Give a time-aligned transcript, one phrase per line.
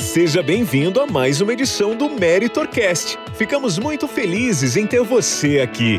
[0.00, 3.18] Seja bem-vindo a mais uma edição do Meritorcast.
[3.34, 5.98] Ficamos muito felizes em ter você aqui.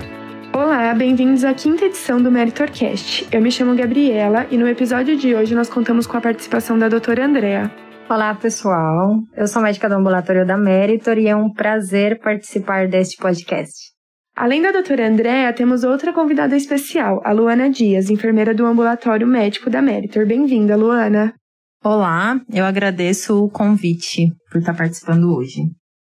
[0.54, 3.28] Olá, bem-vindos à quinta edição do Meritorcast.
[3.32, 6.88] Eu me chamo Gabriela e no episódio de hoje nós contamos com a participação da
[6.88, 7.70] doutora Andrea.
[8.10, 9.20] Olá, pessoal.
[9.36, 13.92] Eu sou médica do ambulatório da Meritor e é um prazer participar deste podcast.
[14.36, 19.70] Além da doutora Andréa, temos outra convidada especial, a Luana Dias, enfermeira do ambulatório médico
[19.70, 20.26] da Meritor.
[20.26, 21.34] Bem-vinda, Luana.
[21.82, 25.62] Olá, eu agradeço o convite por estar participando hoje.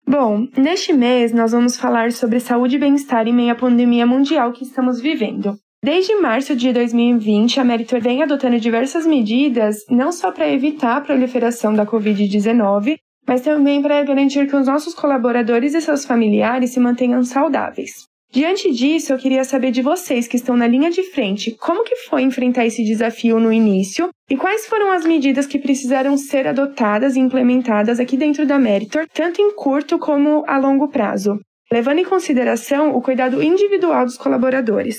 [0.04, 4.50] Bom, neste mês nós vamos falar sobre saúde e bem-estar em meio à pandemia mundial
[4.50, 5.56] que estamos vivendo.
[5.80, 11.00] Desde março de 2020, a Meritor vem adotando diversas medidas, não só para evitar a
[11.00, 16.80] proliferação da Covid-19, mas também para garantir que os nossos colaboradores e seus familiares se
[16.80, 18.09] mantenham saudáveis.
[18.32, 21.96] Diante disso, eu queria saber de vocês que estão na linha de frente, como que
[22.08, 27.16] foi enfrentar esse desafio no início e quais foram as medidas que precisaram ser adotadas
[27.16, 31.40] e implementadas aqui dentro da Meritor, tanto em curto como a longo prazo,
[31.72, 34.98] levando em consideração o cuidado individual dos colaboradores.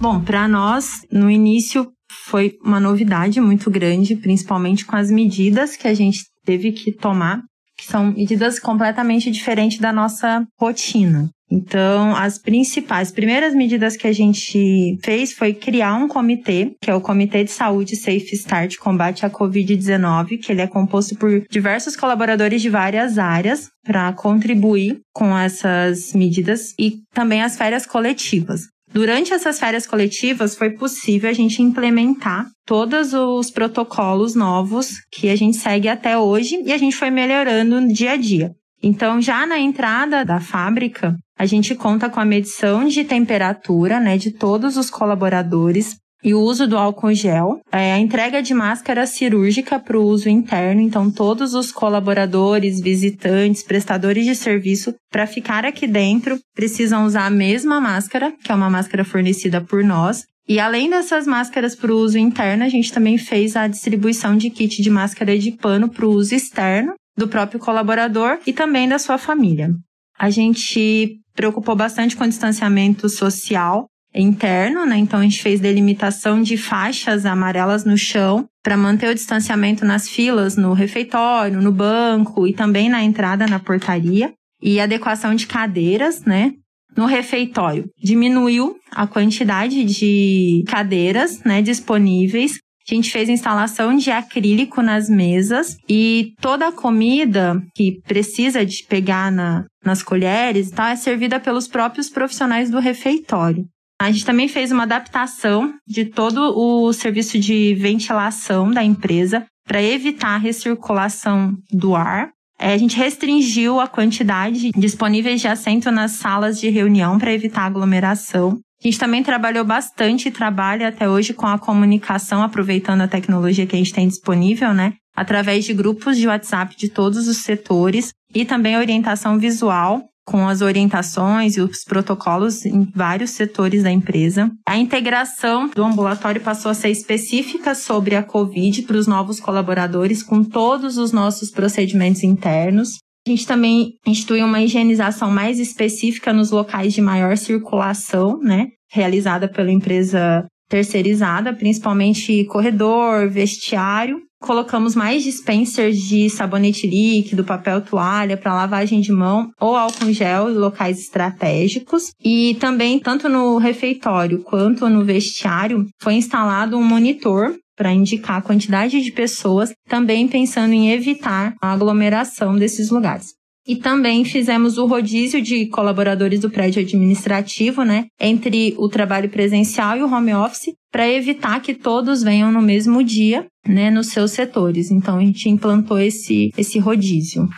[0.00, 1.92] Bom, para nós, no início
[2.24, 7.42] foi uma novidade muito grande, principalmente com as medidas que a gente teve que tomar,
[7.82, 11.28] que são medidas completamente diferentes da nossa rotina.
[11.50, 16.94] Então, as principais, primeiras medidas que a gente fez foi criar um comitê, que é
[16.94, 21.94] o Comitê de Saúde Safe Start Combate à Covid-19, que ele é composto por diversos
[21.94, 28.62] colaboradores de várias áreas para contribuir com essas medidas e também as férias coletivas.
[28.92, 35.36] Durante essas férias coletivas, foi possível a gente implementar todos os protocolos novos que a
[35.36, 38.52] gente segue até hoje e a gente foi melhorando no dia a dia.
[38.82, 44.18] Então, já na entrada da fábrica, a gente conta com a medição de temperatura, né,
[44.18, 49.06] de todos os colaboradores e o uso do álcool gel, é, a entrega de máscara
[49.06, 55.64] cirúrgica para o uso interno, então todos os colaboradores, visitantes, prestadores de serviço, para ficar
[55.64, 60.24] aqui dentro, precisam usar a mesma máscara, que é uma máscara fornecida por nós.
[60.48, 64.50] E além dessas máscaras para o uso interno, a gente também fez a distribuição de
[64.50, 68.98] kit de máscara de pano para o uso externo do próprio colaborador e também da
[68.98, 69.70] sua família.
[70.18, 74.96] A gente preocupou bastante com o distanciamento social interno, né?
[74.96, 80.08] Então a gente fez delimitação de faixas amarelas no chão para manter o distanciamento nas
[80.08, 86.24] filas, no refeitório, no banco e também na entrada na portaria e adequação de cadeiras,
[86.24, 86.52] né?
[86.96, 92.58] No refeitório, diminuiu a quantidade de cadeiras, né, disponíveis
[92.90, 98.84] a gente fez instalação de acrílico nas mesas e toda a comida que precisa de
[98.88, 103.64] pegar na, nas colheres tá, é servida pelos próprios profissionais do refeitório.
[104.02, 109.80] A gente também fez uma adaptação de todo o serviço de ventilação da empresa para
[109.80, 112.30] evitar a recirculação do ar.
[112.58, 117.62] É, a gente restringiu a quantidade disponíveis de assento nas salas de reunião para evitar
[117.62, 118.58] aglomeração.
[118.82, 123.66] A gente também trabalhou bastante e trabalha até hoje com a comunicação, aproveitando a tecnologia
[123.66, 124.94] que a gente tem disponível, né?
[125.14, 130.60] Através de grupos de WhatsApp de todos os setores e também orientação visual com as
[130.60, 134.50] orientações e os protocolos em vários setores da empresa.
[134.66, 140.22] A integração do ambulatório passou a ser específica sobre a Covid para os novos colaboradores,
[140.22, 142.98] com todos os nossos procedimentos internos.
[143.26, 148.68] A gente também institui uma higienização mais específica nos locais de maior circulação, né?
[148.90, 154.22] Realizada pela empresa terceirizada, principalmente corredor, vestiário.
[154.40, 160.50] Colocamos mais dispensers de sabonete líquido, papel toalha para lavagem de mão ou álcool gel
[160.50, 162.12] em locais estratégicos.
[162.24, 168.42] E também, tanto no refeitório quanto no vestiário, foi instalado um monitor para indicar a
[168.42, 173.41] quantidade de pessoas, também pensando em evitar a aglomeração desses lugares.
[173.66, 179.96] E também fizemos o rodízio de colaboradores do prédio administrativo, né, entre o trabalho presencial
[179.96, 184.32] e o home office, para evitar que todos venham no mesmo dia, né, nos seus
[184.32, 184.90] setores.
[184.90, 187.48] Então a gente implantou esse esse rodízio.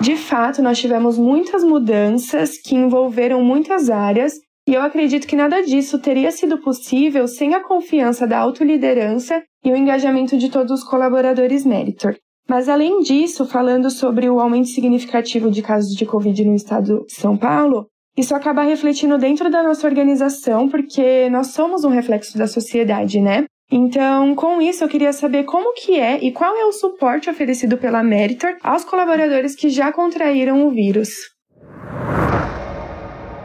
[0.00, 4.32] De fato, nós tivemos muitas mudanças que envolveram muitas áreas
[4.68, 9.72] e eu acredito que nada disso teria sido possível sem a confiança da autoliderança e
[9.72, 12.14] o engajamento de todos os colaboradores Meritor.
[12.48, 17.12] Mas além disso, falando sobre o aumento significativo de casos de Covid no estado de
[17.12, 17.86] São Paulo,
[18.16, 23.44] isso acaba refletindo dentro da nossa organização, porque nós somos um reflexo da sociedade, né?
[23.70, 27.76] Então, com isso, eu queria saber como que é e qual é o suporte oferecido
[27.76, 31.10] pela Meritor aos colaboradores que já contraíram o vírus.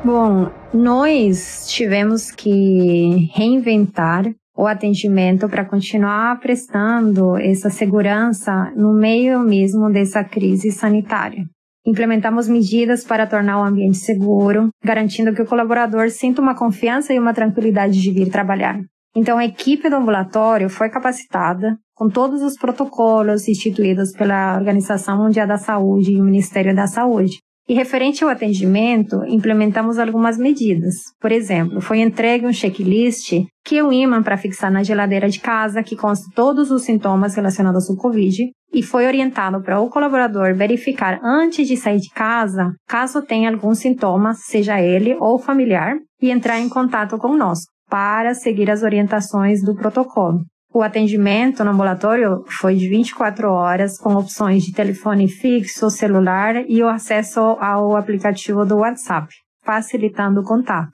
[0.04, 9.92] Bom, nós tivemos que reinventar o atendimento para continuar prestando essa segurança no meio mesmo
[9.92, 11.46] dessa crise sanitária.
[11.86, 17.20] Implementamos medidas para tornar o ambiente seguro, garantindo que o colaborador sinta uma confiança e
[17.20, 18.80] uma tranquilidade de vir trabalhar.
[19.16, 25.46] Então, a equipe do ambulatório foi capacitada com todos os protocolos instituídos pela Organização Mundial
[25.46, 27.38] da Saúde e o Ministério da Saúde.
[27.68, 30.96] E referente ao atendimento, implementamos algumas medidas.
[31.20, 35.40] Por exemplo, foi entregue um checklist que é um imã para fixar na geladeira de
[35.40, 40.54] casa que consta todos os sintomas relacionados ao Covid e foi orientado para o colaborador
[40.54, 46.32] verificar antes de sair de casa, caso tenha algum sintoma, seja ele ou familiar, e
[46.32, 50.42] entrar em contato conosco para seguir as orientações do protocolo.
[50.74, 56.82] O atendimento no ambulatório foi de 24 horas, com opções de telefone fixo, celular e
[56.82, 59.28] o acesso ao aplicativo do WhatsApp,
[59.64, 60.92] facilitando o contato.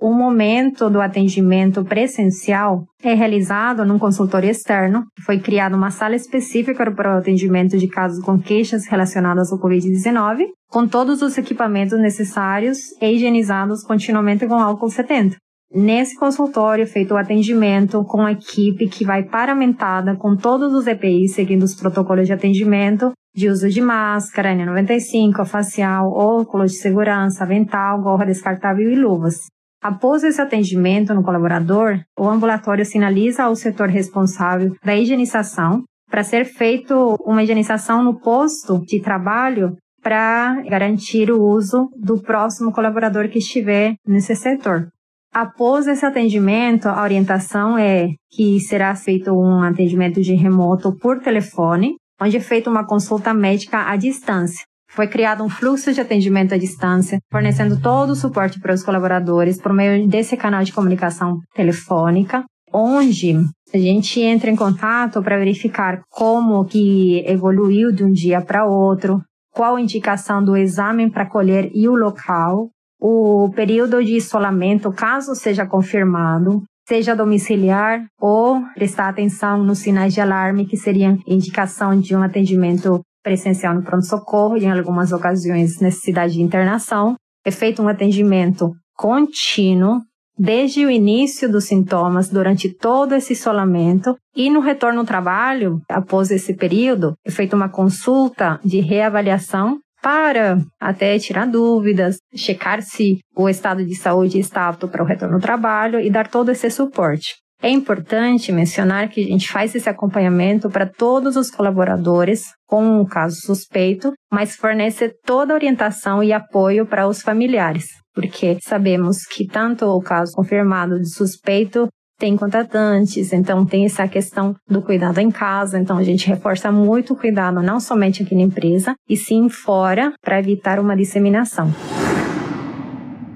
[0.00, 5.04] O momento do atendimento presencial é realizado num consultório externo.
[5.24, 10.46] Foi criada uma sala específica para o atendimento de casos com queixas relacionadas ao Covid-19,
[10.68, 15.36] com todos os equipamentos necessários e higienizados continuamente com álcool 70.
[15.72, 21.34] Nesse consultório, feito o atendimento com a equipe que vai paramentada com todos os EPIs,
[21.34, 28.02] seguindo os protocolos de atendimento, de uso de máscara, N95, facial, óculos de segurança, avental,
[28.02, 29.46] gorra descartável e luvas.
[29.80, 36.44] Após esse atendimento no colaborador, o ambulatório sinaliza ao setor responsável da higienização para ser
[36.44, 43.38] feito uma higienização no posto de trabalho para garantir o uso do próximo colaborador que
[43.38, 44.88] estiver nesse setor.
[45.32, 51.94] Após esse atendimento, a orientação é que será feito um atendimento de remoto por telefone,
[52.20, 54.64] onde é feita uma consulta médica à distância.
[54.90, 59.60] Foi criado um fluxo de atendimento à distância, fornecendo todo o suporte para os colaboradores
[59.60, 63.36] por meio desse canal de comunicação telefônica, onde
[63.72, 69.22] a gente entra em contato para verificar como que evoluiu de um dia para outro,
[69.52, 72.68] qual a indicação do exame para colher e o local,
[73.00, 80.20] o período de isolamento, caso seja confirmado, seja domiciliar ou prestar atenção nos sinais de
[80.20, 86.34] alarme, que seriam indicação de um atendimento presencial no pronto-socorro e, em algumas ocasiões, necessidade
[86.34, 87.14] de internação.
[87.44, 90.00] É feito um atendimento contínuo
[90.38, 96.30] desde o início dos sintomas, durante todo esse isolamento, e no retorno ao trabalho, após
[96.30, 103.48] esse período, é feita uma consulta de reavaliação para até tirar dúvidas, checar se o
[103.48, 107.34] estado de saúde está apto para o retorno ao trabalho e dar todo esse suporte.
[107.62, 113.04] É importante mencionar que a gente faz esse acompanhamento para todos os colaboradores com um
[113.04, 119.46] caso suspeito, mas fornece toda a orientação e apoio para os familiares, porque sabemos que
[119.46, 121.86] tanto o caso confirmado de suspeito
[122.20, 127.14] tem contratantes, então tem essa questão do cuidado em casa, então a gente reforça muito
[127.14, 131.72] o cuidado não somente aqui na empresa, e sim fora, para evitar uma disseminação.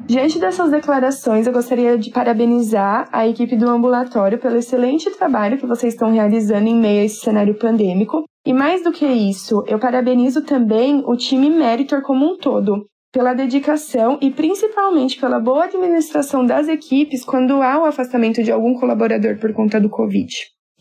[0.06, 5.66] Diante dessas declarações, eu gostaria de parabenizar a equipe do ambulatório pelo excelente trabalho que
[5.66, 8.22] vocês estão realizando em meio a esse cenário pandêmico.
[8.44, 12.84] E mais do que isso, eu parabenizo também o time Meritor como um todo,
[13.14, 18.74] pela dedicação e principalmente pela boa administração das equipes quando há o afastamento de algum
[18.74, 20.28] colaborador por conta do Covid.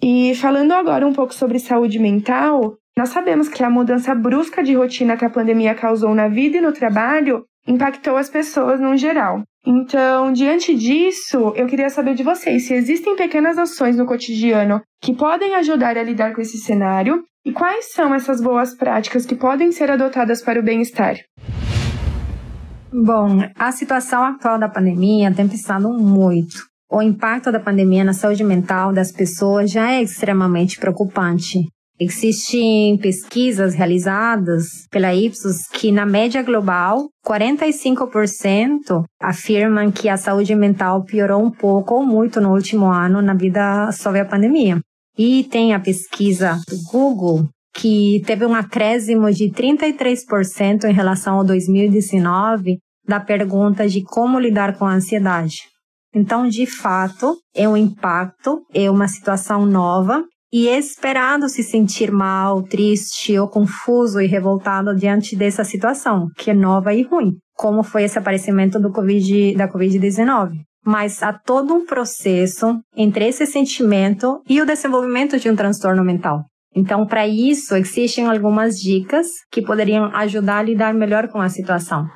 [0.02, 4.74] E falando agora um pouco sobre saúde mental, nós sabemos que a mudança brusca de
[4.74, 9.44] rotina que a pandemia causou na vida e no trabalho impactou as pessoas no geral.
[9.66, 15.16] Então, diante disso, eu queria saber de vocês se existem pequenas ações no cotidiano que
[15.16, 19.72] podem ajudar a lidar com esse cenário e quais são essas boas práticas que podem
[19.72, 21.16] ser adotadas para o bem-estar.
[22.96, 26.68] Bom, a situação atual da pandemia tem pensado muito.
[26.92, 31.66] O impacto da pandemia na saúde mental das pessoas já é extremamente preocupante.
[32.00, 41.04] Existem pesquisas realizadas pela Ipsos que, na média global, 45% afirmam que a saúde mental
[41.04, 44.80] piorou um pouco ou muito no último ano na vida sob a pandemia.
[45.18, 51.44] E tem a pesquisa do Google que teve um acréscimo de 33% em relação ao
[51.44, 55.64] 2019 da pergunta de como lidar com a ansiedade.
[56.16, 62.12] Então, de fato, é um impacto, é uma situação nova e é esperado se sentir
[62.12, 67.82] mal, triste ou confuso e revoltado diante dessa situação, que é nova e ruim, como
[67.82, 70.52] foi esse aparecimento do COVID, da Covid-19
[70.86, 76.44] mas há todo um processo entre esse sentimento e o desenvolvimento de um transtorno mental.
[76.76, 82.08] Então, para isso, existem algumas dicas que poderiam ajudar a lidar melhor com a situação.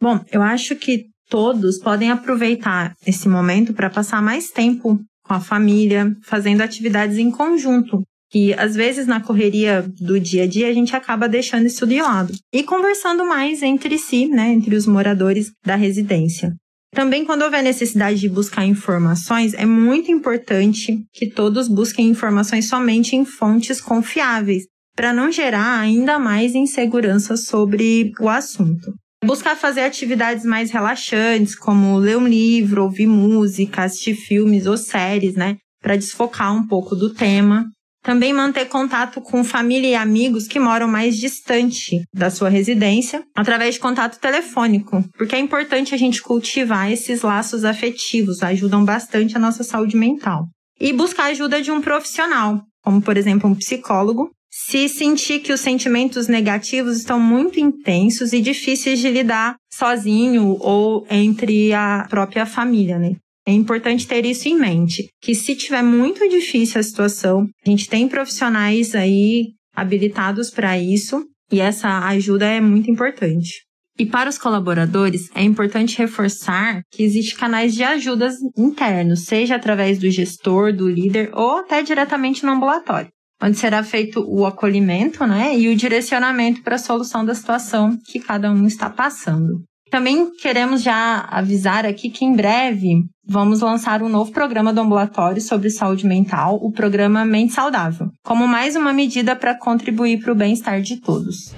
[0.00, 5.40] Bom, eu acho que todos podem aproveitar esse momento para passar mais tempo com a
[5.40, 10.72] família, fazendo atividades em conjunto, que às vezes na correria do dia a dia a
[10.72, 12.32] gente acaba deixando isso de lado.
[12.52, 16.52] E conversando mais entre si, né, entre os moradores da residência.
[16.94, 23.16] Também, quando houver necessidade de buscar informações, é muito importante que todos busquem informações somente
[23.16, 28.92] em fontes confiáveis, para não gerar ainda mais insegurança sobre o assunto.
[29.24, 35.34] Buscar fazer atividades mais relaxantes, como ler um livro, ouvir música, assistir filmes ou séries,
[35.34, 35.56] né?
[35.80, 37.64] Para desfocar um pouco do tema.
[38.02, 43.74] Também manter contato com família e amigos que moram mais distante da sua residência, através
[43.74, 49.40] de contato telefônico, porque é importante a gente cultivar esses laços afetivos, ajudam bastante a
[49.40, 50.46] nossa saúde mental.
[50.80, 55.60] E buscar ajuda de um profissional, como por exemplo um psicólogo, se sentir que os
[55.60, 62.98] sentimentos negativos estão muito intensos e difíceis de lidar sozinho ou entre a própria família,
[62.98, 63.16] né?
[63.46, 67.88] É importante ter isso em mente, que se tiver muito difícil a situação, a gente
[67.88, 73.64] tem profissionais aí habilitados para isso e essa ajuda é muito importante.
[73.98, 79.98] E para os colaboradores, é importante reforçar que existem canais de ajudas internos, seja através
[79.98, 83.10] do gestor, do líder ou até diretamente no ambulatório
[83.42, 88.20] onde será feito o acolhimento né, e o direcionamento para a solução da situação que
[88.20, 89.64] cada um está passando.
[89.92, 95.42] Também queremos já avisar aqui que em breve vamos lançar um novo programa do ambulatório
[95.42, 100.34] sobre saúde mental, o programa Mente Saudável, como mais uma medida para contribuir para o
[100.34, 101.54] bem-estar de todos.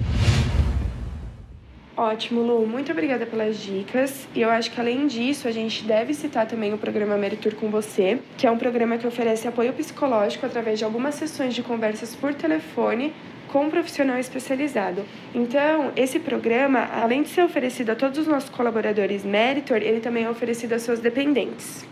[1.95, 2.67] Ótimo, Lu.
[2.67, 4.27] Muito obrigada pelas dicas.
[4.35, 7.69] E eu acho que além disso, a gente deve citar também o programa Meritur com
[7.69, 12.13] você, que é um programa que oferece apoio psicológico através de algumas sessões de conversas
[12.13, 13.13] por telefone
[13.51, 15.03] com um profissional especializado.
[15.33, 20.25] Então, esse programa, além de ser oferecido a todos os nossos colaboradores Meritor, ele também
[20.25, 21.85] é oferecido aos seus dependentes.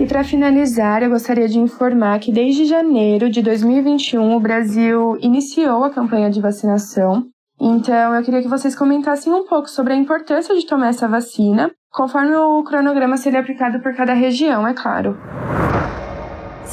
[0.00, 5.84] E para finalizar, eu gostaria de informar que desde janeiro de 2021 o Brasil iniciou
[5.84, 7.30] a campanha de vacinação
[7.64, 11.70] então, eu queria que vocês comentassem um pouco sobre a importância de tomar essa vacina,
[11.92, 15.16] conforme o cronograma seria aplicado por cada região, é claro.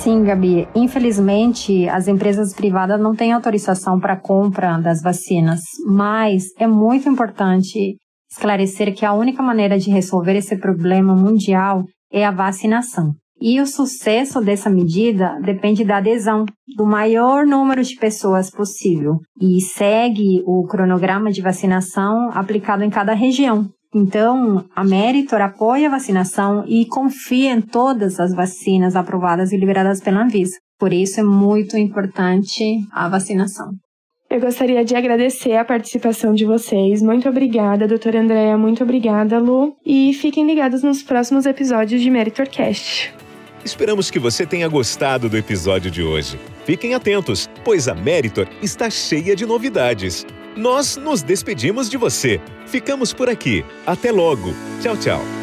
[0.02, 0.66] Sim, Gabi.
[0.74, 7.98] Infelizmente, as empresas privadas não têm autorização para compra das vacinas, mas é muito importante
[8.32, 13.14] esclarecer que a única maneira de resolver esse problema mundial é a vacinação.
[13.42, 16.46] E o sucesso dessa medida depende da adesão
[16.78, 23.14] do maior número de pessoas possível e segue o cronograma de vacinação aplicado em cada
[23.14, 23.70] região.
[23.94, 30.00] Então, a Meritor apoia a vacinação e confia em todas as vacinas aprovadas e liberadas
[30.00, 30.58] pela Anvisa.
[30.78, 33.72] Por isso é muito importante a vacinação.
[34.30, 37.02] Eu gostaria de agradecer a participação de vocês.
[37.02, 38.56] Muito obrigada, doutora Andréa.
[38.60, 39.76] Muito obrigada, Lu.
[39.84, 43.12] E fiquem ligados nos próximos episódios de Meritorcast.
[43.66, 46.40] Esperamos que você tenha gostado do episódio de hoje.
[46.64, 50.28] Fiquem atentos, pois a Meritor está cheia de novidades.
[50.60, 52.42] Nós nos despedimos de você.
[52.68, 53.64] Ficamos por aqui.
[53.88, 54.54] Até logo.
[54.82, 55.39] Tchau, tchau.